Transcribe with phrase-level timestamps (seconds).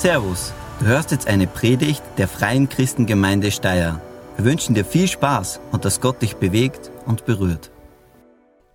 [0.00, 4.00] Servus, du hörst jetzt eine Predigt der Freien Christengemeinde Steyr.
[4.36, 7.70] Wir wünschen dir viel Spaß und dass Gott dich bewegt und berührt.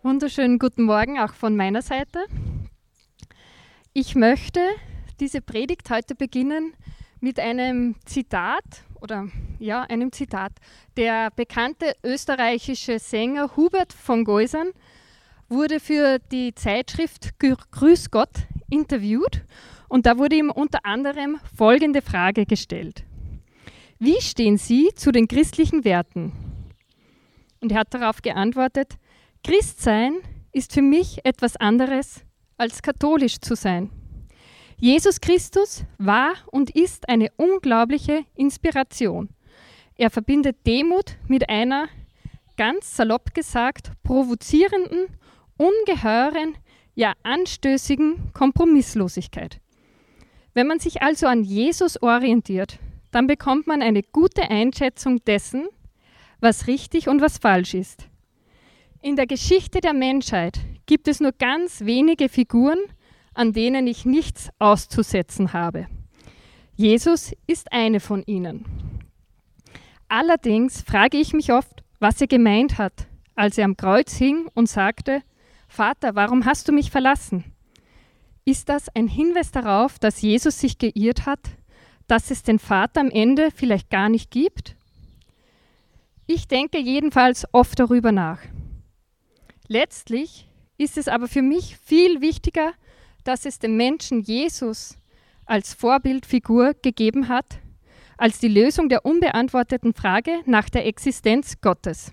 [0.04, 2.20] Wunderschönen guten Morgen auch von meiner Seite.
[3.92, 4.60] Ich möchte
[5.20, 6.76] diese Predigt heute beginnen
[7.22, 10.52] mit einem Zitat oder ja, einem Zitat.
[10.96, 14.74] Der bekannte österreichische Sänger Hubert von Geusern
[15.50, 18.30] wurde für die Zeitschrift Grüß Gott
[18.70, 19.42] interviewt
[19.90, 23.04] und da wurde ihm unter anderem folgende Frage gestellt.
[24.00, 26.34] Wie stehen Sie zu den christlichen Werten?
[27.62, 28.96] Und er hat darauf geantwortet,
[29.44, 30.16] Christsein
[30.52, 32.24] ist für mich etwas anderes
[32.58, 33.90] als katholisch zu sein.
[34.78, 39.30] Jesus Christus war und ist eine unglaubliche Inspiration.
[39.96, 41.88] Er verbindet Demut mit einer,
[42.58, 45.08] ganz salopp gesagt, provozierenden,
[45.58, 46.58] ungeheuren,
[46.96, 49.62] ja anstößigen Kompromisslosigkeit.
[50.56, 52.80] Wenn man sich also an Jesus orientiert,
[53.12, 55.68] dann bekommt man eine gute Einschätzung dessen,
[56.40, 58.08] was richtig und was falsch ist.
[59.02, 62.80] In der Geschichte der Menschheit gibt es nur ganz wenige Figuren,
[63.34, 65.88] an denen ich nichts auszusetzen habe.
[66.76, 68.64] Jesus ist eine von ihnen.
[70.08, 74.70] Allerdings frage ich mich oft, was er gemeint hat, als er am Kreuz hing und
[74.70, 75.22] sagte,
[75.68, 77.55] Vater, warum hast du mich verlassen?
[78.48, 81.40] Ist das ein Hinweis darauf, dass Jesus sich geirrt hat,
[82.06, 84.76] dass es den Vater am Ende vielleicht gar nicht gibt?
[86.28, 88.40] Ich denke jedenfalls oft darüber nach.
[89.68, 92.74] Letztlich ist es aber für mich viel wichtiger,
[93.24, 95.00] dass es dem Menschen Jesus
[95.48, 97.60] als Vorbildfigur gegeben hat,
[98.16, 102.12] als die Lösung der unbeantworteten Frage nach der Existenz Gottes.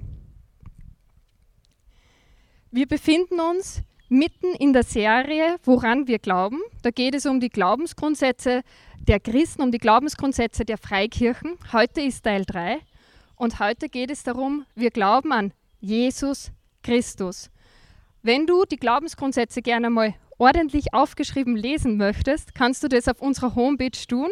[2.71, 3.83] Wir befinden uns
[4.13, 6.61] mitten in der Serie Woran wir glauben.
[6.83, 8.63] Da geht es um die Glaubensgrundsätze
[9.09, 11.57] der Christen, um die Glaubensgrundsätze der Freikirchen.
[11.73, 12.79] Heute ist Teil 3
[13.37, 16.53] und heute geht es darum, wir glauben an Jesus
[16.83, 17.51] Christus.
[18.23, 23.55] Wenn du die Glaubensgrundsätze gerne mal ordentlich aufgeschrieben lesen möchtest, kannst du das auf unserer
[23.55, 24.29] Homepage tun.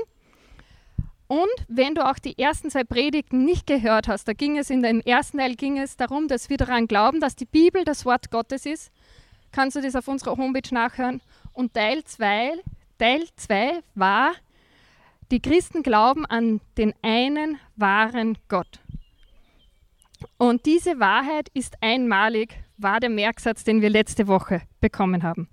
[1.26, 4.82] Und wenn du auch die ersten zwei Predigten nicht gehört hast, da ging es in
[4.82, 8.30] dem ersten Teil ging es darum, dass wir daran glauben, dass die Bibel das Wort
[8.30, 8.92] Gottes ist
[9.52, 11.20] kannst du das auf unserer Homepage nachhören.
[11.52, 12.54] Und Teil 2
[12.98, 14.32] Teil war,
[15.30, 18.80] die Christen glauben an den einen wahren Gott.
[20.36, 25.48] Und diese Wahrheit ist einmalig, war der Merksatz, den wir letzte Woche bekommen haben.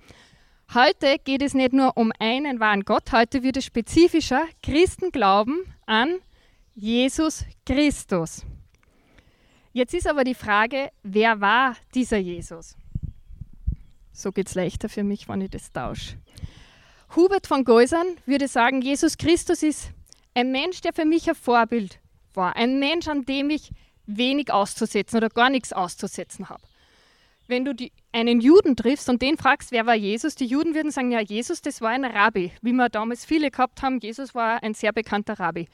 [0.73, 4.45] Heute geht es nicht nur um einen wahren Gott, heute wird es spezifischer.
[4.61, 6.19] Christen glauben an
[6.75, 8.45] Jesus Christus.
[9.71, 12.75] Jetzt ist aber die Frage, wer war dieser Jesus?
[14.17, 16.17] So geht es leichter für mich, wenn ich das tausche.
[17.15, 19.91] Hubert von Geusern würde sagen, Jesus Christus ist
[20.33, 21.99] ein Mensch, der für mich ein Vorbild
[22.33, 22.55] war.
[22.55, 23.69] Ein Mensch, an dem ich
[24.07, 26.63] wenig auszusetzen oder gar nichts auszusetzen habe.
[27.45, 30.89] Wenn du die, einen Juden triffst und den fragst, wer war Jesus, die Juden würden
[30.89, 32.51] sagen, ja, Jesus, das war ein Rabbi.
[32.63, 35.67] Wie wir damals viele gehabt haben, Jesus war ein sehr bekannter Rabbi.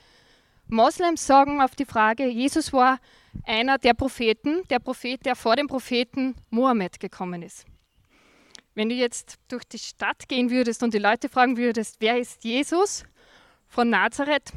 [0.67, 2.99] Moslems sagen auf die Frage, Jesus war
[3.45, 7.65] einer der Propheten, der Prophet, der vor dem Propheten Mohammed gekommen ist.
[8.75, 12.43] Wenn du jetzt durch die Stadt gehen würdest und die Leute fragen würdest, wer ist
[12.43, 13.03] Jesus
[13.67, 14.51] von Nazareth,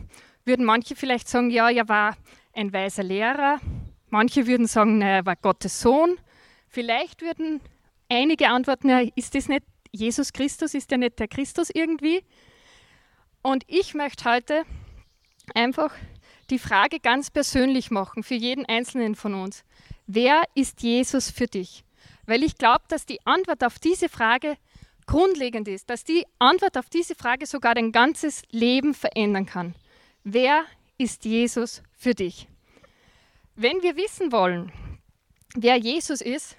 [0.45, 2.17] würden manche vielleicht sagen, ja, er war
[2.55, 3.61] ein weiser Lehrer.
[4.09, 6.17] Manche würden sagen, na, er war Gottes Sohn.
[6.69, 7.61] Vielleicht würden
[8.09, 10.75] einige antworten, ja, ist das nicht Jesus Christus?
[10.75, 12.23] Ist der nicht der Christus irgendwie?
[13.43, 14.65] Und ich möchte heute
[15.55, 15.93] einfach
[16.51, 19.65] die Frage ganz persönlich machen für jeden Einzelnen von uns.
[20.07, 21.86] Wer ist Jesus für dich?
[22.27, 24.57] Weil ich glaube, dass die Antwort auf diese Frage
[25.07, 29.75] grundlegend ist, dass die Antwort auf diese Frage sogar dein ganzes Leben verändern kann.
[30.25, 30.65] Wer
[30.99, 32.49] ist Jesus für dich?
[33.55, 34.73] Wenn wir wissen wollen,
[35.55, 36.57] wer Jesus ist,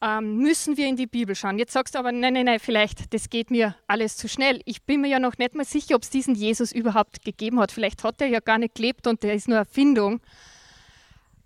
[0.00, 1.58] ähm, müssen wir in die Bibel schauen.
[1.58, 4.60] Jetzt sagst du aber, nein, nein, nein, vielleicht, das geht mir alles zu schnell.
[4.64, 7.72] Ich bin mir ja noch nicht mal sicher, ob es diesen Jesus überhaupt gegeben hat.
[7.72, 10.20] Vielleicht hat er ja gar nicht gelebt und der ist nur Erfindung.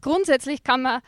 [0.02, 1.00] Grundsätzlich kann man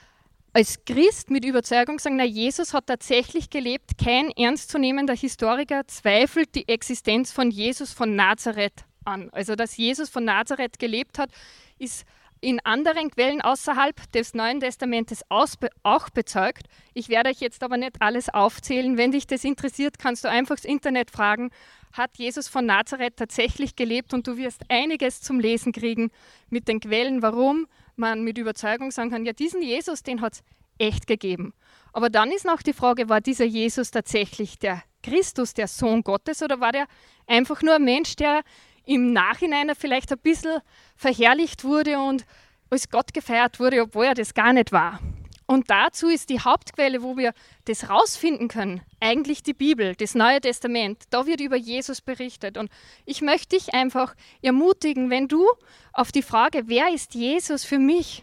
[0.54, 3.98] als Christ mit Überzeugung sagen, na, Jesus hat tatsächlich gelebt.
[4.02, 9.30] Kein ernstzunehmender Historiker zweifelt die Existenz von Jesus von Nazareth an.
[9.32, 11.30] Also, dass Jesus von Nazareth gelebt hat,
[11.78, 12.04] ist
[12.40, 16.68] in anderen Quellen außerhalb des Neuen Testamentes auch bezeugt.
[16.92, 18.96] Ich werde euch jetzt aber nicht alles aufzählen.
[18.96, 21.50] Wenn dich das interessiert, kannst du einfach das Internet fragen,
[21.92, 26.12] hat Jesus von Nazareth tatsächlich gelebt und du wirst einiges zum Lesen kriegen
[26.48, 27.66] mit den Quellen, warum
[27.96, 30.43] man mit Überzeugung sagen kann, ja, diesen Jesus, den hat es
[30.79, 31.55] echt gegeben.
[31.93, 36.43] Aber dann ist noch die Frage, war dieser Jesus tatsächlich der Christus, der Sohn Gottes,
[36.43, 36.87] oder war der
[37.26, 38.43] einfach nur ein Mensch, der
[38.85, 40.61] im Nachhinein vielleicht ein bisschen
[40.96, 42.25] verherrlicht wurde und
[42.70, 44.99] als Gott gefeiert wurde, obwohl er das gar nicht war.
[45.46, 47.35] Und dazu ist die Hauptquelle, wo wir
[47.67, 51.05] das rausfinden können, eigentlich die Bibel, das Neue Testament.
[51.11, 52.56] Da wird über Jesus berichtet.
[52.56, 52.70] Und
[53.05, 55.46] ich möchte dich einfach ermutigen, wenn du
[55.93, 58.23] auf die Frage, wer ist Jesus für mich,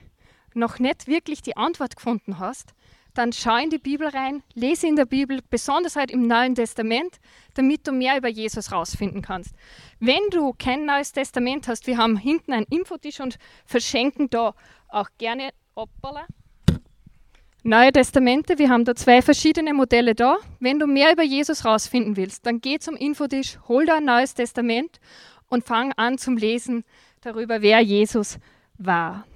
[0.54, 2.74] noch nicht wirklich die Antwort gefunden hast,
[3.14, 7.20] dann schau in die Bibel rein, lese in der Bibel, besonders halt im Neuen Testament,
[7.54, 9.54] damit du mehr über Jesus rausfinden kannst.
[10.00, 14.56] Wenn du kein Neues Testament hast, wir haben hinten einen Infotisch und verschenken da
[14.88, 16.26] auch gerne Hoppala,
[17.64, 20.38] Neue Testamente, wir haben da zwei verschiedene Modelle da.
[20.60, 24.34] Wenn du mehr über Jesus rausfinden willst, dann geh zum Infotisch, hol da ein neues
[24.34, 25.00] Testament
[25.48, 26.84] und fang an zum Lesen
[27.22, 28.40] darüber, wer Jesus
[28.80, 29.28] war.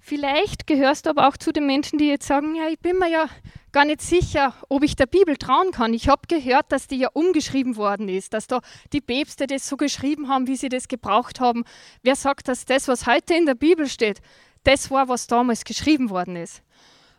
[0.00, 3.08] Vielleicht gehörst du aber auch zu den Menschen, die jetzt sagen, ja, ich bin mir
[3.08, 3.28] ja
[3.70, 5.94] gar nicht sicher, ob ich der Bibel trauen kann.
[5.94, 8.62] Ich habe gehört, dass die ja umgeschrieben worden ist, dass da
[8.92, 11.62] die Päpste das so geschrieben haben, wie sie das gebraucht haben.
[12.02, 14.20] Wer sagt, dass das, was heute in der Bibel steht,
[14.64, 16.63] das war, was damals geschrieben worden ist.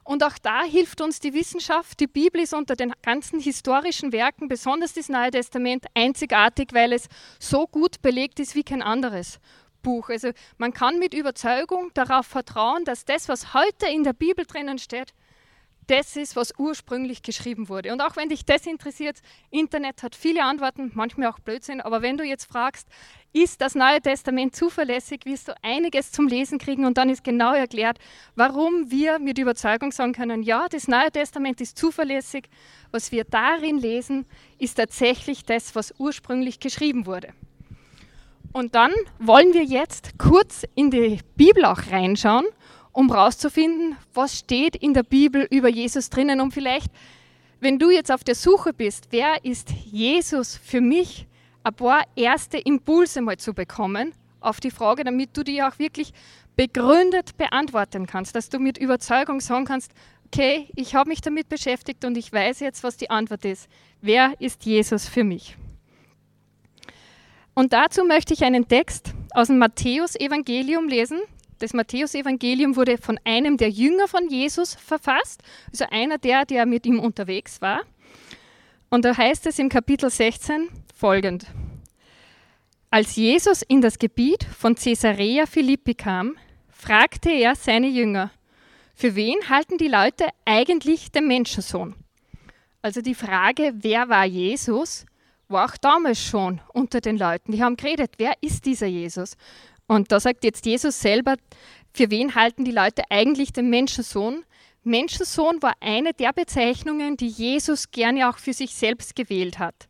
[0.06, 2.00] Und auch da hilft uns die Wissenschaft.
[2.00, 7.10] Die Bibel ist unter den ganzen historischen Werken, besonders das Neue Testament, einzigartig, weil es
[7.40, 9.40] so gut belegt ist wie kein anderes
[9.81, 10.10] Buch.
[10.10, 10.30] Also
[10.60, 15.16] man kann mit Überzeugung darauf vertrauen, dass das, was heute in der Bibel drinnen steht,
[15.88, 17.94] das ist, was ursprünglich geschrieben wurde.
[17.94, 19.18] Und auch wenn dich das interessiert,
[19.52, 22.88] Internet hat viele Antworten, manchmal auch Blödsinn, aber wenn du jetzt fragst,
[23.34, 27.54] ist das Neue Testament zuverlässig, wirst du einiges zum Lesen kriegen und dann ist genau
[27.54, 28.00] erklärt,
[28.36, 32.50] warum wir mit Überzeugung sagen können, ja, das Neue Testament ist zuverlässig,
[32.92, 34.26] was wir darin lesen,
[34.58, 37.34] ist tatsächlich das, was ursprünglich geschrieben wurde.
[38.54, 42.46] Und dann wollen wir jetzt kurz in die Bibel auch reinschauen
[42.96, 46.40] um herauszufinden, was steht in der Bibel über Jesus drinnen.
[46.40, 46.92] Und vielleicht,
[47.60, 51.28] wenn du jetzt auf der Suche bist, wer ist Jesus für mich,
[51.64, 56.14] ein paar erste Impulse mal zu bekommen auf die Frage, damit du die auch wirklich
[56.56, 59.92] begründet beantworten kannst, dass du mit Überzeugung sagen kannst,
[60.28, 63.68] okay, ich habe mich damit beschäftigt und ich weiß jetzt, was die Antwort ist.
[64.00, 65.58] Wer ist Jesus für mich?
[67.56, 71.20] Und dazu möchte ich einen Text aus dem Matthäus-Evangelium lesen,
[71.60, 75.42] das Matthäusevangelium wurde von einem der Jünger von Jesus verfasst,
[75.72, 77.81] also einer der, der mit ihm unterwegs war.
[78.90, 81.46] Und da heißt es im Kapitel 16 folgend.
[82.92, 86.38] Als Jesus in das Gebiet von Caesarea Philippi kam,
[86.69, 88.31] fragte er seine Jünger,
[88.94, 91.96] für wen halten die Leute eigentlich den Menschensohn?
[92.81, 95.06] Also die Frage, wer war Jesus,
[95.48, 97.51] war auch damals schon unter den Leuten.
[97.51, 99.36] Die haben geredet, wer ist dieser Jesus?
[99.88, 101.36] Und da sagt jetzt Jesus selber,
[101.94, 104.44] für wen halten die Leute eigentlich den Menschensohn?
[104.84, 109.88] Menschensohn war eine der Bezeichnungen, die Jesus gerne auch für sich selbst gewählt hat.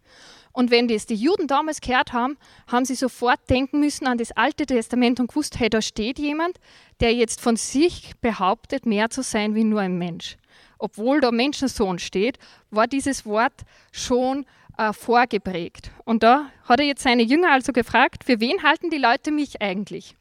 [0.54, 2.38] Und wenn das die Juden damals gehört haben,
[2.68, 6.60] haben sie sofort denken müssen an das Alte Testament und gewusst, hey, da steht jemand,
[7.02, 10.38] der jetzt von sich behauptet, mehr zu sein wie nur ein Mensch.
[10.78, 12.40] Obwohl da Menschensohn steht,
[12.72, 14.46] war dieses Wort schon
[14.78, 15.92] äh, vorgeprägt.
[16.04, 19.62] Und da hat er jetzt seine Jünger also gefragt, für wen halten die Leute mich
[19.62, 20.16] eigentlich?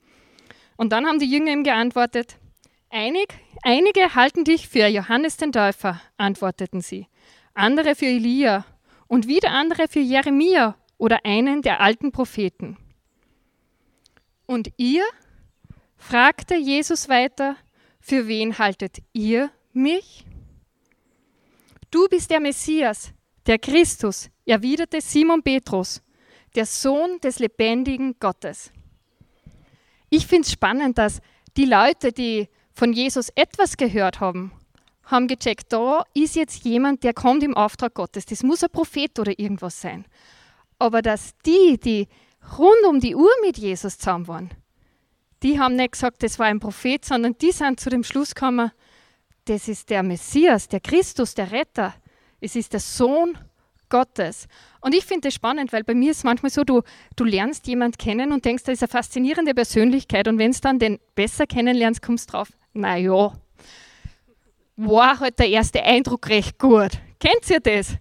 [0.77, 2.39] Und dann haben die Jünger ihm geantwortet,
[2.97, 3.35] Einig,
[3.65, 7.09] einige halten dich für Johannes den Täufer, antworteten sie,
[7.53, 8.65] andere für Elia
[9.09, 12.77] und wieder andere für Jeremia oder einen der alten Propheten.
[14.47, 15.03] Und ihr?
[15.97, 17.57] fragte Jesus weiter,
[17.99, 20.25] für wen haltet ihr mich?
[21.91, 23.13] Du bist der Messias,
[23.47, 26.03] der Christus, erwiderte Simon Petrus,
[26.55, 28.71] der Sohn des lebendigen Gottes.
[30.11, 31.21] Ich finde es spannend, dass
[31.57, 34.53] die Leute, die von Jesus etwas gehört haben,
[35.05, 38.27] haben gecheckt, da ist jetzt jemand, der kommt im Auftrag Gottes.
[38.27, 40.05] Das muss ein Prophet oder irgendwas sein.
[40.79, 42.09] Aber dass die, die
[42.59, 44.51] rund um die Uhr mit Jesus zusammen waren,
[45.43, 48.71] die haben nicht gesagt, das war ein Prophet, sondern die sind zu dem Schluss gekommen,
[49.45, 51.95] das ist der Messias, der Christus, der Retter.
[52.41, 53.37] Es ist der Sohn
[53.95, 54.49] Gottes.
[54.81, 56.83] Und ich finde das spannend, weil bei mir ist es manchmal so, du,
[57.15, 60.27] du lernst jemanden kennen und denkst, da ist eine faszinierende Persönlichkeit.
[60.27, 63.33] Und wenn du dann den besser kennenlernst, kommst du drauf, naja,
[64.75, 66.91] war halt der erste Eindruck recht gut.
[67.21, 67.97] Kennt ihr das?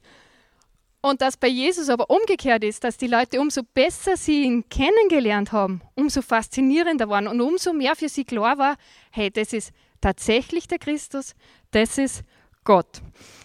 [1.00, 5.52] Und dass bei Jesus aber umgekehrt ist, dass die Leute umso besser sie ihn kennengelernt
[5.52, 8.78] haben, umso faszinierender waren und umso mehr für sie klar war,
[9.12, 11.36] hey, das ist tatsächlich der Christus,
[11.70, 12.24] das ist
[12.64, 13.02] Gott.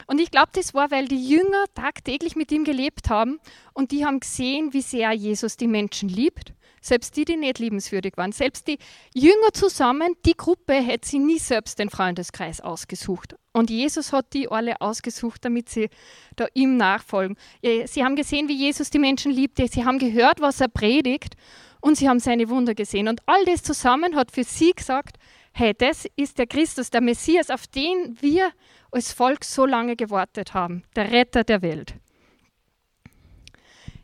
[0.06, 3.38] Und ich glaube, das war, weil die Jünger tagtäglich mit ihm gelebt haben
[3.75, 6.54] und die haben gesehen, wie sehr Jesus die Menschen liebt.
[6.80, 8.32] selbst die, die nicht liebenswürdig waren.
[8.32, 8.78] Selbst die
[9.14, 13.37] Jünger zusammen, die Gruppe hätte sie nie selbst den Freundeskreis ausgesucht.
[13.52, 15.88] Und Jesus hat die alle ausgesucht, damit sie
[16.37, 17.37] da ihm nachfolgen.
[17.62, 19.66] Sie haben gesehen, wie Jesus die Menschen liebte.
[19.68, 21.34] Sie haben gehört, was er predigt
[21.80, 23.08] und sie haben seine Wunder gesehen.
[23.08, 25.16] Und all das zusammen hat für sie gesagt,
[25.52, 28.50] hey, das ist der Christus, der Messias, auf den wir
[28.90, 31.95] als Volk so lange gewartet haben, der Retter der Welt.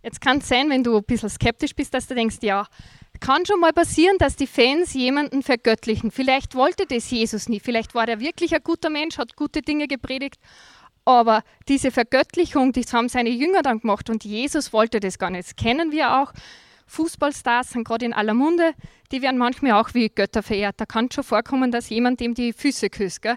[0.03, 2.67] Jetzt kann es sein, wenn du ein bisschen skeptisch bist, dass du denkst, ja,
[3.21, 6.11] kann schon mal passieren, dass die Fans jemanden vergöttlichen.
[6.11, 9.89] Vielleicht wollte das Jesus nie, vielleicht war er wirklich ein guter Mensch, hat gute Dinge
[9.89, 10.39] gepredigt,
[11.07, 15.49] aber diese Vergöttlichung, das haben seine Jünger dann gemacht und Jesus wollte das gar nicht.
[15.49, 16.33] Das kennen wir auch.
[16.87, 18.75] Fußballstars sind gerade in aller Munde,
[19.11, 20.75] die werden manchmal auch wie Götter verehrt.
[20.79, 23.23] Da kann schon vorkommen, dass jemand dem die Füße küsst.
[23.23, 23.37] Gell?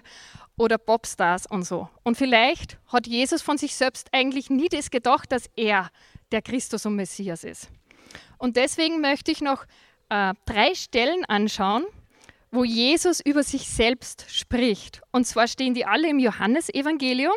[0.58, 1.88] Oder Popstars und so.
[2.02, 5.90] Und vielleicht hat Jesus von sich selbst eigentlich nie das gedacht, dass er
[6.32, 7.70] der Christus und Messias ist.
[8.38, 9.64] Und deswegen möchte ich noch
[10.08, 11.84] äh, drei Stellen anschauen,
[12.50, 15.02] wo Jesus über sich selbst spricht.
[15.12, 17.34] Und zwar stehen die alle im Johannesevangelium.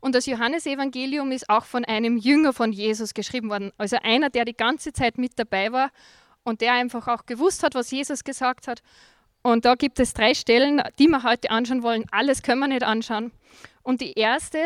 [0.00, 3.72] Und das Johannesevangelium ist auch von einem Jünger von Jesus geschrieben worden.
[3.78, 5.90] Also einer, der die ganze Zeit mit dabei war
[6.42, 8.82] und der einfach auch gewusst hat, was Jesus gesagt hat.
[9.42, 12.04] Und da gibt es drei Stellen, die wir heute anschauen wollen.
[12.10, 13.32] Alles können wir nicht anschauen.
[13.82, 14.58] Und die erste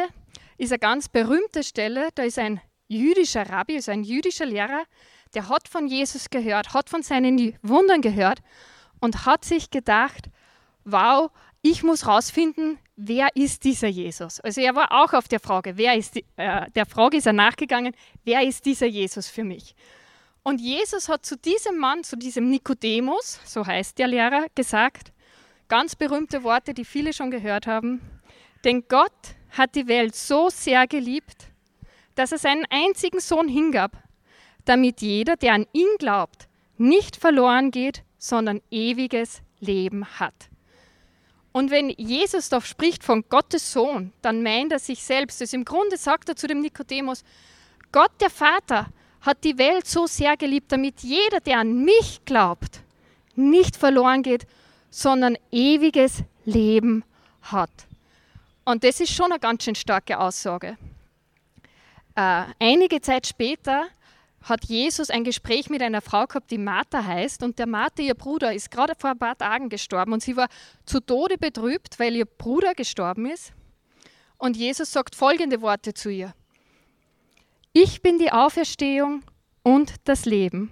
[0.59, 2.09] ist eine ganz berühmte Stelle.
[2.15, 4.85] Da ist ein jüdischer Rabbi, also ein jüdischer Lehrer,
[5.35, 8.41] der hat von Jesus gehört, hat von seinen Wundern gehört
[9.01, 10.31] und hat sich gedacht,
[10.85, 11.31] wow,
[11.63, 14.41] ich muss rausfinden, wer ist dieser Jesus?
[14.41, 17.95] Also er war auch auf der Frage, wer ist, äh, der Frage ist er nachgegangen,
[18.25, 19.75] wer ist dieser Jesus für mich?
[20.47, 25.13] Und Jesus hat zu diesem Mann, zu diesem Nikodemus, so heißt der Lehrer, gesagt,
[25.67, 28.01] ganz berühmte Worte, die viele schon gehört haben,
[28.63, 29.11] denn Gott
[29.51, 31.49] hat die Welt so sehr geliebt,
[32.15, 34.01] dass er seinen einzigen Sohn hingab,
[34.65, 40.49] damit jeder, der an ihn glaubt, nicht verloren geht, sondern ewiges Leben hat.
[41.51, 45.41] Und wenn Jesus doch spricht von Gottes Sohn, dann meint er sich selbst.
[45.41, 47.25] Also im Grunde sagt er zu dem Nikodemus,
[47.91, 48.93] Gott der Vater
[49.27, 52.81] hat die Welt so sehr geliebt, damit jeder, der an mich glaubt,
[53.35, 54.47] nicht verloren geht,
[54.91, 57.05] sondern ewiges Leben
[57.43, 57.71] hat.
[58.65, 60.77] Und das ist schon eine ganz schön starke Aussage.
[62.15, 63.87] Äh, einige Zeit später
[64.43, 67.43] hat Jesus ein Gespräch mit einer Frau gehabt, die Martha heißt.
[67.43, 70.13] Und der Martha, ihr Bruder, ist gerade vor ein paar Tagen gestorben.
[70.13, 70.49] Und sie war
[70.85, 73.53] zu Tode betrübt, weil ihr Bruder gestorben ist.
[74.39, 76.33] Und Jesus sagt folgende Worte zu ihr.
[77.79, 79.23] Ich bin die Auferstehung
[79.63, 80.71] und das Leben.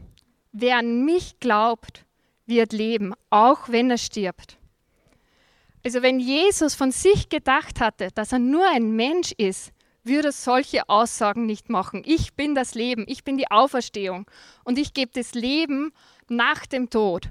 [0.52, 2.06] Wer an mich glaubt,
[2.46, 4.56] wird leben, auch wenn er stirbt.
[5.84, 10.88] Also wenn Jesus von sich gedacht hatte, dass er nur ein Mensch ist, würde solche
[10.88, 12.02] Aussagen nicht machen.
[12.06, 14.24] Ich bin das Leben, ich bin die Auferstehung
[14.64, 15.92] und ich gebe das Leben
[16.30, 17.28] nach dem Tod.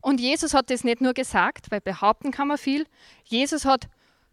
[0.00, 2.86] Und Jesus hat das nicht nur gesagt, weil behaupten kann man viel.
[3.22, 3.88] Jesus hat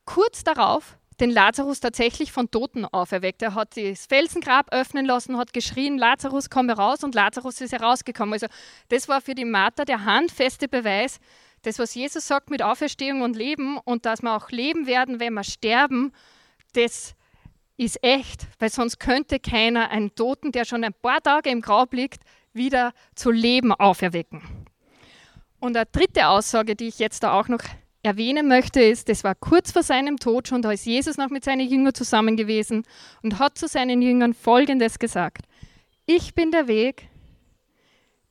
[0.05, 3.41] kurz darauf den Lazarus tatsächlich von Toten auferweckt.
[3.41, 8.33] Er hat das Felsengrab öffnen lassen, hat geschrien, Lazarus, komme raus und Lazarus ist herausgekommen.
[8.33, 8.47] Also
[8.89, 11.19] das war für die Martha der handfeste Beweis,
[11.63, 15.33] das, was Jesus sagt mit Auferstehung und Leben und dass wir auch leben werden, wenn
[15.33, 16.13] wir sterben,
[16.73, 17.15] das
[17.75, 21.93] ist echt, weil sonst könnte keiner einen Toten, der schon ein paar Tage im Grab
[21.93, 22.23] liegt,
[22.53, 24.41] wieder zu Leben auferwecken.
[25.59, 27.61] Und eine dritte Aussage, die ich jetzt da auch noch
[28.03, 31.43] erwähnen möchte, ist, das war kurz vor seinem Tod schon, da ist Jesus noch mit
[31.43, 32.83] seinen Jüngern zusammen gewesen
[33.21, 35.45] und hat zu seinen Jüngern Folgendes gesagt.
[36.05, 37.09] Ich bin der Weg,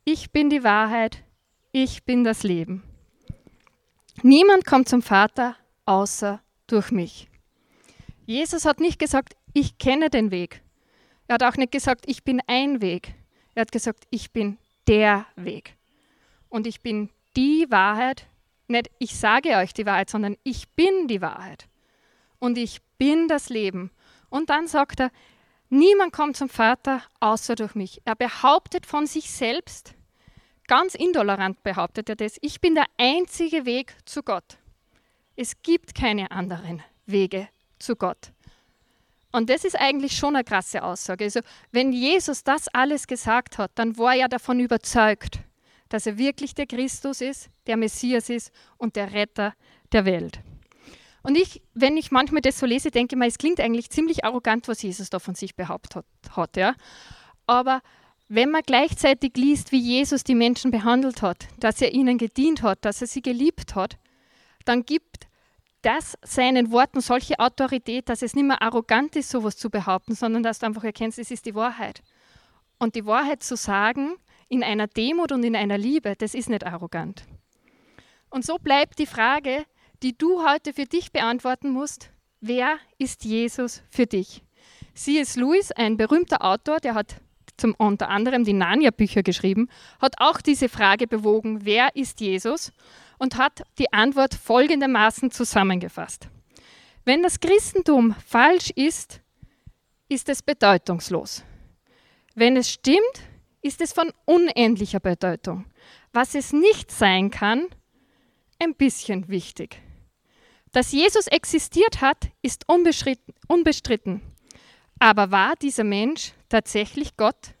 [0.03, 1.23] ich bin die Wahrheit,
[1.71, 2.83] ich bin das Leben.
[4.23, 7.29] Niemand kommt zum Vater außer durch mich.
[8.25, 10.61] Jesus hat nicht gesagt, ich kenne den Weg.
[11.27, 13.13] Er hat auch nicht gesagt, ich bin ein Weg.
[13.55, 14.57] Er hat gesagt, ich bin
[14.87, 15.75] der Weg.
[16.49, 18.27] Und ich bin die Wahrheit,
[18.69, 21.67] nicht ich sage euch die Wahrheit, sondern ich bin die Wahrheit.
[22.39, 23.91] Und ich bin das Leben.
[24.29, 25.11] Und dann sagt er,
[25.69, 28.01] niemand kommt zum Vater außer durch mich.
[28.05, 29.93] Er behauptet von sich selbst,
[30.67, 34.57] ganz intolerant behauptet er das, ich bin der einzige Weg zu Gott.
[35.35, 37.49] Es gibt keine anderen Wege
[37.79, 38.31] zu Gott.
[39.31, 41.25] Und das ist eigentlich schon eine krasse Aussage.
[41.25, 45.39] Also, wenn Jesus das alles gesagt hat, dann war er davon überzeugt,
[45.89, 49.53] dass er wirklich der Christus ist, der Messias ist und der Retter
[49.91, 50.39] der Welt.
[51.21, 54.23] Und ich, wenn ich manchmal das so lese, denke ich mir, es klingt eigentlich ziemlich
[54.23, 56.05] arrogant, was Jesus da von sich behauptet hat.
[56.35, 56.75] hat ja?
[57.45, 57.81] Aber
[58.29, 62.85] wenn man gleichzeitig liest, wie Jesus die Menschen behandelt hat, dass er ihnen gedient hat,
[62.85, 63.97] dass er sie geliebt hat,
[64.65, 65.27] dann gibt
[65.81, 70.43] das seinen Worten solche Autorität, dass es nicht mehr arrogant ist, sowas zu behaupten, sondern
[70.43, 72.01] dass du einfach erkennst, es ist die Wahrheit.
[72.77, 74.15] Und die Wahrheit zu sagen,
[74.49, 77.23] in einer Demut und in einer Liebe, das ist nicht arrogant.
[78.29, 79.65] Und so bleibt die Frage,
[80.03, 84.43] die du heute für dich beantworten musst, wer ist Jesus für dich?
[84.93, 85.35] C.S.
[85.35, 87.21] Lewis, ein berühmter Autor, der hat
[87.57, 92.71] zum, unter anderem die Narnia-Bücher geschrieben, hat auch diese Frage bewogen, wer ist Jesus?
[93.17, 96.29] Und hat die Antwort folgendermaßen zusammengefasst.
[97.03, 99.21] Wenn das Christentum falsch ist,
[100.07, 101.43] ist es bedeutungslos.
[102.35, 103.28] Wenn es stimmt,
[103.61, 105.65] ist es von unendlicher Bedeutung.
[106.13, 107.67] Was es nicht sein kann,
[108.59, 109.81] ein bisschen wichtig.
[110.71, 114.21] Dass Jesus existiert hat, ist unbestritten.
[114.99, 117.53] Aber war dieser Mensch tatsächlich Gott?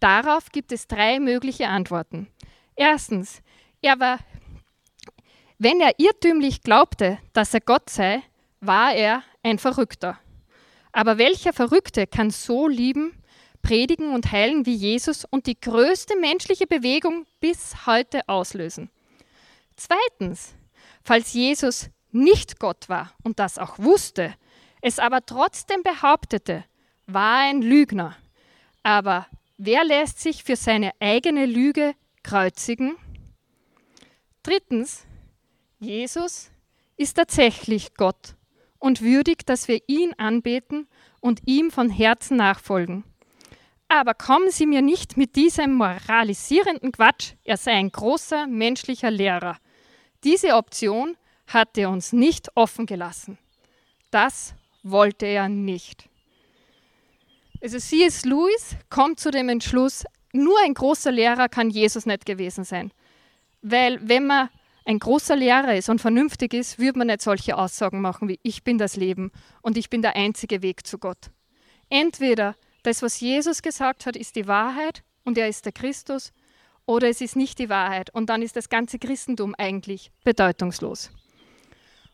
[0.00, 2.28] Darauf gibt es drei mögliche Antworten.
[2.76, 3.42] Erstens,
[3.82, 4.18] er war,
[5.58, 8.22] wenn er irrtümlich glaubte, dass er Gott sei,
[8.60, 10.18] war er ein Verrückter.
[10.92, 13.12] Aber welcher Verrückte kann so lieben,
[13.62, 18.90] predigen und heilen wie Jesus und die größte menschliche Bewegung bis heute auslösen?
[19.76, 20.54] Zweitens,
[21.04, 24.34] falls Jesus nicht Gott war und das auch wusste,
[24.80, 26.64] es aber trotzdem behauptete,
[27.06, 28.16] war ein Lügner.
[28.82, 32.96] Aber wer lässt sich für seine eigene Lüge kreuzigen?
[34.42, 35.04] Drittens,
[35.78, 36.50] Jesus
[36.96, 38.34] ist tatsächlich Gott
[38.78, 40.88] und würdig, dass wir ihn anbeten
[41.20, 43.04] und ihm von Herzen nachfolgen.
[43.88, 49.56] Aber kommen Sie mir nicht mit diesem moralisierenden Quatsch, er sei ein großer menschlicher Lehrer.
[50.24, 51.16] Diese Option
[51.46, 53.38] hat er uns nicht offen gelassen.
[54.10, 56.08] Das wollte er nicht.
[57.62, 58.24] Also C.S.
[58.24, 62.92] Lewis kommt zu dem Entschluss, nur ein großer Lehrer kann Jesus nicht gewesen sein.
[63.62, 64.50] Weil wenn man
[64.84, 68.64] ein großer Lehrer ist und vernünftig ist, würde man nicht solche Aussagen machen wie ich
[68.64, 71.30] bin das Leben und ich bin der einzige Weg zu Gott.
[71.90, 76.32] Entweder das, was Jesus gesagt hat, ist die Wahrheit und er ist der Christus,
[76.86, 81.10] oder es ist nicht die Wahrheit und dann ist das ganze Christentum eigentlich bedeutungslos.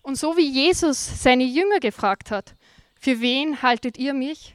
[0.03, 2.57] Und so wie Jesus seine Jünger gefragt hat,
[2.99, 4.55] für wen haltet ihr mich?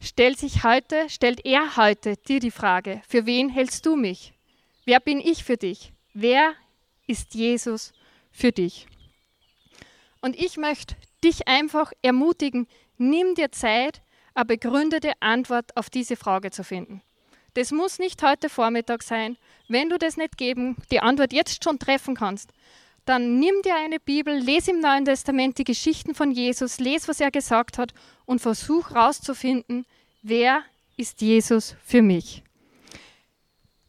[0.00, 4.32] Stellt sich heute, stellt er heute dir die Frage, für wen hältst du mich?
[4.84, 5.92] Wer bin ich für dich?
[6.14, 6.54] Wer
[7.06, 7.92] ist Jesus
[8.30, 8.86] für dich?
[10.20, 14.02] Und ich möchte dich einfach ermutigen, nimm dir Zeit,
[14.38, 17.02] eine begründete Antwort auf diese Frage zu finden.
[17.54, 19.36] Das muss nicht heute Vormittag sein.
[19.66, 22.52] Wenn du das nicht geben, die Antwort jetzt schon treffen kannst,
[23.04, 27.20] dann nimm dir eine Bibel, lese im Neuen Testament die Geschichten von Jesus, lese, was
[27.20, 27.92] er gesagt hat
[28.26, 29.86] und versuch herauszufinden,
[30.22, 30.62] wer
[30.96, 32.44] ist Jesus für mich.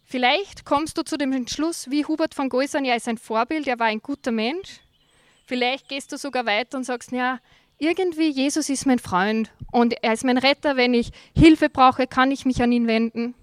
[0.04, 3.78] Vielleicht kommst du zu dem Entschluss, wie Hubert von Geusern, er ist ein Vorbild, er
[3.78, 4.80] war ein guter Mensch.
[5.46, 7.40] Vielleicht gehst du sogar weiter und sagst, ja,
[7.80, 12.30] irgendwie Jesus ist mein Freund und er ist mein Retter, wenn ich Hilfe brauche, kann
[12.30, 13.34] ich mich an ihn wenden.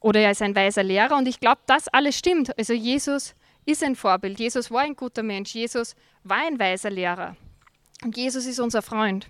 [0.00, 2.56] Oder er ist ein weiser Lehrer und ich glaube, das alles stimmt.
[2.58, 3.34] Also Jesus
[3.66, 4.38] ist ein Vorbild.
[4.38, 5.54] Jesus war ein guter Mensch.
[5.54, 5.94] Jesus
[6.24, 7.36] war ein weiser Lehrer.
[8.02, 9.28] Und Jesus ist unser Freund.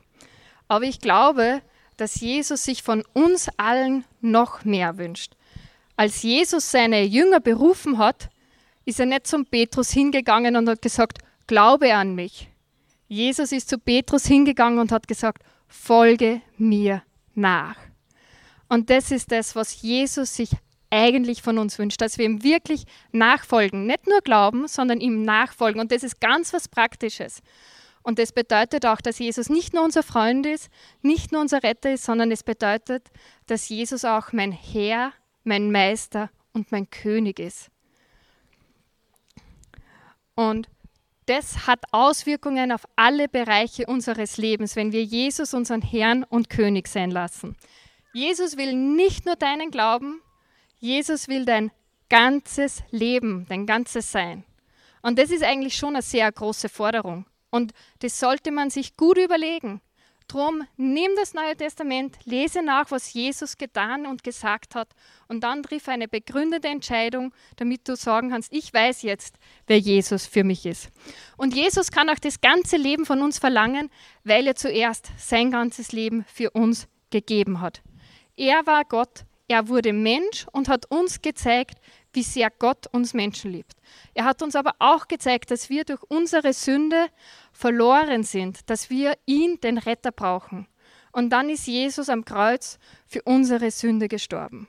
[0.68, 1.62] Aber ich glaube,
[1.96, 5.32] dass Jesus sich von uns allen noch mehr wünscht.
[5.96, 8.28] Als Jesus seine Jünger berufen hat,
[8.84, 12.48] ist er nicht zum Petrus hingegangen und hat gesagt, glaube an mich.
[13.08, 17.02] Jesus ist zu Petrus hingegangen und hat gesagt, folge mir
[17.34, 17.76] nach.
[18.68, 20.50] Und das ist das, was Jesus sich
[20.90, 23.86] eigentlich von uns wünscht, dass wir ihm wirklich nachfolgen.
[23.86, 25.80] Nicht nur glauben, sondern ihm nachfolgen.
[25.80, 27.42] Und das ist ganz was Praktisches.
[28.02, 30.68] Und das bedeutet auch, dass Jesus nicht nur unser Freund ist,
[31.02, 33.08] nicht nur unser Retter ist, sondern es bedeutet,
[33.46, 37.68] dass Jesus auch mein Herr, mein Meister und mein König ist.
[40.36, 40.68] Und
[41.26, 46.88] das hat Auswirkungen auf alle Bereiche unseres Lebens, wenn wir Jesus unseren Herrn und König
[46.88, 47.56] sein lassen.
[48.12, 50.22] Jesus will nicht nur deinen Glauben,
[50.78, 51.70] Jesus will dein
[52.08, 54.44] ganzes Leben, dein ganzes Sein.
[55.02, 57.26] Und das ist eigentlich schon eine sehr große Forderung.
[57.50, 59.80] Und das sollte man sich gut überlegen.
[60.28, 64.88] Drum nimm das Neue Testament, lese nach, was Jesus getan und gesagt hat
[65.28, 69.36] und dann triff eine begründete Entscheidung, damit du sagen kannst, ich weiß jetzt,
[69.68, 70.90] wer Jesus für mich ist.
[71.36, 73.88] Und Jesus kann auch das ganze Leben von uns verlangen,
[74.24, 77.82] weil er zuerst sein ganzes Leben für uns gegeben hat.
[78.36, 81.78] Er war Gott, er wurde Mensch und hat uns gezeigt,
[82.16, 83.74] wie sehr Gott uns Menschen liebt.
[84.14, 87.06] Er hat uns aber auch gezeigt, dass wir durch unsere Sünde
[87.52, 90.66] verloren sind, dass wir ihn, den Retter, brauchen.
[91.12, 94.66] Und dann ist Jesus am Kreuz für unsere Sünde gestorben.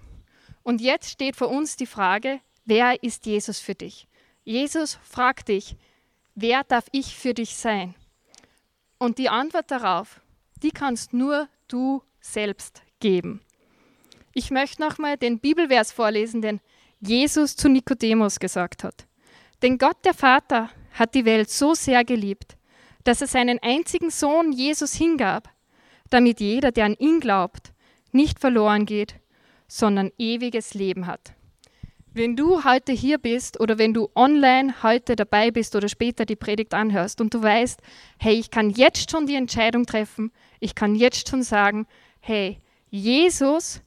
[0.61, 4.07] Und jetzt steht vor uns die Frage, wer ist Jesus für dich?
[4.43, 5.75] Jesus fragt dich,
[6.35, 7.95] wer darf ich für dich sein?
[8.97, 10.21] Und die Antwort darauf,
[10.61, 13.41] die kannst nur du selbst geben.
[14.33, 16.61] Ich möchte nochmal den Bibelvers vorlesen, den
[16.99, 19.07] Jesus zu Nikodemus gesagt hat.
[19.61, 22.57] Denn Gott der Vater hat die Welt so sehr geliebt,
[23.03, 25.49] dass er seinen einzigen Sohn Jesus hingab,
[26.09, 27.71] damit jeder, der an ihn glaubt,
[28.11, 29.15] nicht verloren geht,
[29.67, 31.33] sondern ewiges Leben hat.
[32.13, 36.35] Wenn du heute hier bist oder wenn du online heute dabei bist oder später die
[36.35, 37.79] Predigt anhörst und du weißt,
[38.17, 41.85] hey, ich kann jetzt schon die Entscheidung treffen, ich kann jetzt schon sagen,
[42.19, 43.83] hey, Jesus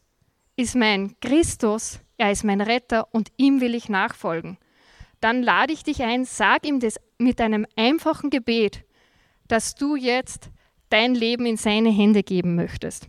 [0.55, 4.59] ist mein Christus, er ist mein Retter und ihm will ich nachfolgen.
[5.21, 8.85] Dann lade ich dich ein, sag ihm das mit einem einfachen Gebet,
[9.49, 10.51] dass du jetzt
[10.91, 13.07] dein Leben in seine Hände geben möchtest.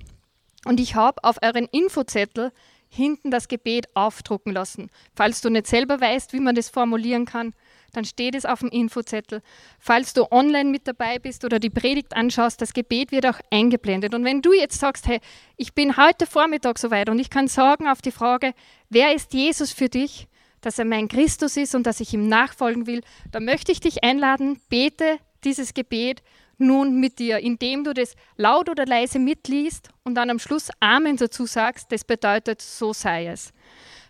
[0.64, 2.54] Und ich habe auf euren Infozettel
[2.88, 4.90] hinten das Gebet aufdrucken lassen.
[5.14, 7.54] Falls du nicht selber weißt, wie man das formulieren kann,
[7.94, 9.42] dann steht es auf dem Infozettel.
[9.80, 14.14] Falls du online mit dabei bist oder die Predigt anschaust, das Gebet wird auch eingeblendet.
[14.14, 15.20] Und wenn du jetzt sagst, hey,
[15.58, 18.54] ich bin heute Vormittag soweit und ich kann sagen auf die Frage,
[18.90, 20.28] wer ist Jesus für dich,
[20.62, 23.02] dass er mein Christus ist und dass ich ihm nachfolgen will,
[23.32, 26.22] dann möchte ich dich einladen, bete dieses Gebet
[26.62, 31.18] nun mit dir, indem du das laut oder leise mitliest und dann am Schluss Amen
[31.18, 33.52] dazu sagst, das bedeutet, so sei es.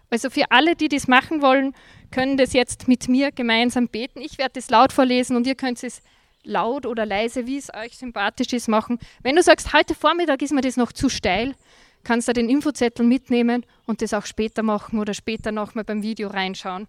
[0.10, 1.74] Also für alle, die das machen wollen,
[2.12, 4.22] können das jetzt mit mir gemeinsam beten.
[4.22, 6.02] Ich werde das laut vorlesen und ihr könnt es
[6.44, 9.00] laut oder leise, wie es euch sympathisch ist, machen.
[9.24, 11.56] Wenn du sagst, heute Vormittag ist mir das noch zu steil,
[12.04, 16.30] kannst du den Infozettel mitnehmen und das auch später machen oder später nochmal beim Video
[16.30, 16.88] reinschauen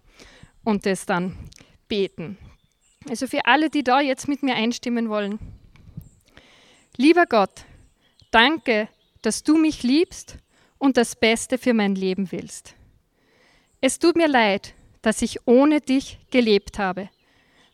[0.63, 1.37] und das dann
[1.87, 2.37] beten.
[3.09, 5.39] Also für alle, die da jetzt mit mir einstimmen wollen.
[6.97, 7.65] Lieber Gott,
[8.31, 8.87] danke,
[9.21, 10.37] dass du mich liebst
[10.77, 12.75] und das Beste für mein Leben willst.
[13.81, 17.09] Es tut mir leid, dass ich ohne dich gelebt habe.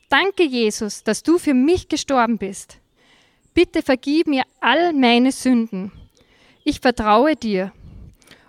[0.10, 2.80] Danke, Jesus, dass du für mich gestorben bist.
[3.54, 5.92] Bitte vergib mir all meine Sünden.
[6.66, 7.72] Ich vertraue dir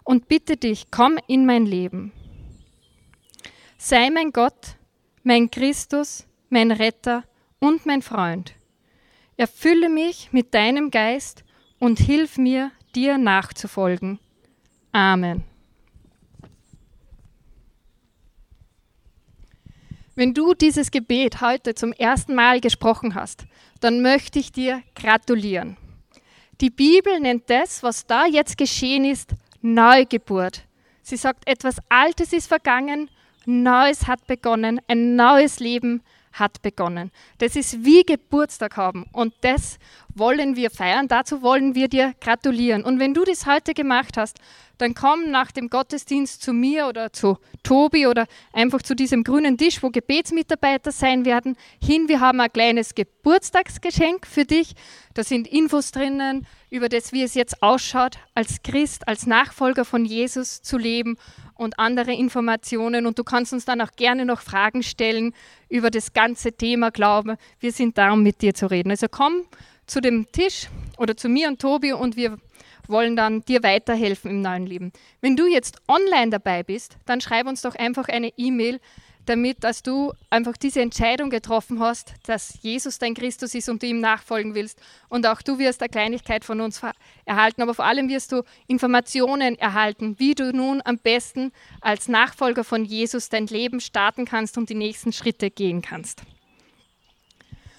[0.05, 2.13] und bitte dich, komm in mein Leben.
[3.79, 4.77] Sei mein Gott,
[5.23, 7.25] mein Christus, mein Retter
[7.61, 8.55] und mein Freund.
[9.37, 11.45] Erfülle mich mit deinem Geist
[11.79, 14.19] und hilf mir, dir nachzufolgen.
[14.93, 15.50] Amen.
[20.17, 23.45] Wenn du dieses Gebet heute zum ersten Mal gesprochen hast,
[23.81, 25.77] dann möchte ich dir gratulieren.
[26.61, 29.31] Die Bibel nennt das, was da jetzt geschehen ist,
[29.63, 30.63] Neugeburt.
[31.03, 33.09] Sie sagt, etwas Altes ist vergangen,
[33.47, 37.11] Neues hat begonnen, ein neues Leben hat begonnen.
[37.39, 39.79] Das ist wie Geburtstag haben und das
[40.15, 41.09] wollen wir feiern.
[41.09, 42.85] Dazu wollen wir dir gratulieren.
[42.85, 44.39] Und wenn du das heute gemacht hast,
[44.81, 49.59] dann komm nach dem Gottesdienst zu mir oder zu Tobi oder einfach zu diesem grünen
[49.59, 52.09] Tisch, wo Gebetsmitarbeiter sein werden, hin.
[52.09, 54.75] Wir haben ein kleines Geburtstagsgeschenk für dich.
[55.15, 60.05] Da sind Infos drinnen über das, wie es jetzt ausschaut, als Christ, als Nachfolger von
[60.05, 61.17] Jesus zu leben
[61.55, 63.07] und andere Informationen.
[63.07, 65.35] Und du kannst uns dann auch gerne noch Fragen stellen
[65.69, 67.37] über das ganze Thema Glauben.
[67.59, 68.91] Wir sind da, um mit dir zu reden.
[68.91, 69.43] Also komm
[69.87, 72.39] zu dem Tisch oder zu mir und Tobi und wir
[72.89, 74.93] wollen dann dir weiterhelfen im neuen Leben.
[75.21, 78.81] Wenn du jetzt online dabei bist, dann schreib uns doch einfach eine E-Mail
[79.27, 83.87] damit, dass du einfach diese Entscheidung getroffen hast, dass Jesus dein Christus ist und du
[83.87, 84.81] ihm nachfolgen willst.
[85.09, 86.81] Und auch du wirst eine Kleinigkeit von uns
[87.25, 92.65] erhalten, aber vor allem wirst du Informationen erhalten, wie du nun am besten als Nachfolger
[92.65, 96.23] von Jesus dein Leben starten kannst und die nächsten Schritte gehen kannst.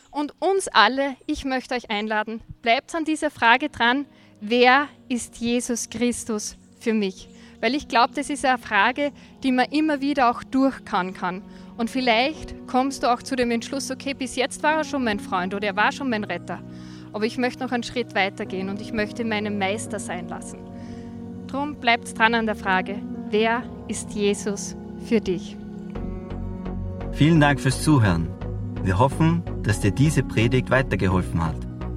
[0.10, 4.06] Und uns alle, ich möchte euch einladen, bleibt an dieser Frage dran,
[4.42, 7.30] wer ist Jesus Christus für mich?
[7.62, 9.12] Weil ich glaube, das ist eine Frage,
[9.44, 11.44] die man immer wieder auch durchkauen kann.
[11.78, 15.20] Und vielleicht kommst du auch zu dem Entschluss, okay, bis jetzt war er schon mein
[15.20, 16.60] Freund oder er war schon mein Retter.
[17.14, 20.60] Aber ich möchte noch einen Schritt weiter gehen und ich möchte meinen Meister sein lassen.
[21.48, 23.00] Drum bleibt dran an der Frage,
[23.30, 24.76] wer ist Jesus
[25.06, 25.56] für dich?
[27.12, 28.28] Vielen Dank fürs Zuhören.
[28.84, 31.71] Wir hoffen, dass dir diese Predigt weitergeholfen hat.